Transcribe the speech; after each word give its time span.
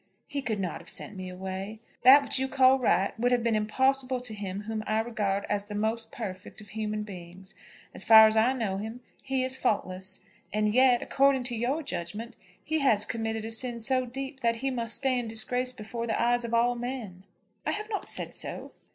He 0.25 0.41
could 0.41 0.59
not 0.59 0.81
have 0.81 0.89
sent 0.89 1.15
me 1.15 1.29
away. 1.29 1.79
That 2.01 2.23
which 2.23 2.39
you 2.39 2.47
call 2.47 2.79
right 2.79 3.13
would 3.19 3.31
have 3.31 3.43
been 3.43 3.53
impossible 3.55 4.19
to 4.21 4.33
him 4.33 4.61
whom 4.61 4.83
I 4.87 4.99
regard 5.01 5.45
as 5.47 5.65
the 5.65 5.75
most 5.75 6.11
perfect 6.11 6.59
of 6.59 6.69
human 6.69 7.03
beings. 7.03 7.53
As 7.93 8.03
far 8.03 8.25
as 8.25 8.35
I 8.35 8.53
know 8.53 8.77
him, 8.77 9.01
he 9.21 9.43
is 9.43 9.55
faultless; 9.55 10.21
and 10.51 10.73
yet, 10.73 11.03
according 11.03 11.43
to 11.43 11.55
your 11.55 11.83
judgment, 11.83 12.35
he 12.63 12.79
has 12.79 13.05
committed 13.05 13.45
a 13.45 13.51
sin 13.51 13.79
so 13.79 14.07
deep 14.07 14.39
that 14.39 14.55
he 14.55 14.71
must 14.71 14.95
stand 14.95 15.29
disgraced 15.29 15.77
before 15.77 16.07
the 16.07 16.19
eyes 16.19 16.43
of 16.43 16.51
all 16.51 16.73
men." 16.73 17.23
"I 17.63 17.69
have 17.69 17.87
not 17.91 18.09
said 18.09 18.33
so." 18.33 18.71